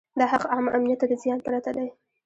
[0.19, 1.87] دا حق عامه امنیت ته د زیان پرته دی.